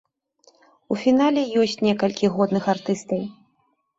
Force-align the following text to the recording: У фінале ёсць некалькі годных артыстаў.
У 0.93 0.95
фінале 1.01 1.43
ёсць 1.63 1.77
некалькі 1.87 2.31
годных 2.37 2.63
артыстаў. 2.75 3.21